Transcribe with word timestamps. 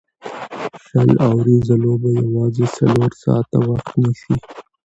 شل 0.85 1.09
اووريزه 1.27 1.75
لوبه 1.83 2.09
یوازي 2.23 2.65
څلور 2.77 3.09
ساعته 3.23 3.57
وخت 3.69 3.89
نیسي. 4.01 4.35